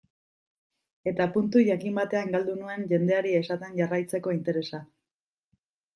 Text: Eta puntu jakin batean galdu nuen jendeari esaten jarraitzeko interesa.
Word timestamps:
Eta 1.11 1.27
puntu 1.35 1.61
jakin 1.67 1.99
batean 2.01 2.33
galdu 2.37 2.57
nuen 2.63 2.89
jendeari 2.95 3.37
esaten 3.43 3.77
jarraitzeko 3.83 4.37
interesa. 4.39 4.81